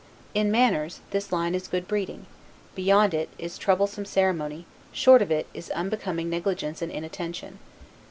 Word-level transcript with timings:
In 0.33 0.49
manners, 0.49 1.01
this 1.11 1.31
line 1.31 1.53
is 1.53 1.67
good 1.67 1.87
breeding; 1.87 2.25
beyond 2.73 3.13
it, 3.13 3.29
is 3.37 3.59
troublesome 3.59 4.05
ceremony; 4.05 4.65
short 4.91 5.21
of 5.21 5.29
it, 5.29 5.45
is 5.53 5.69
unbecoming 5.69 6.27
negligence 6.27 6.81
and 6.81 6.91
inattention. 6.91 7.59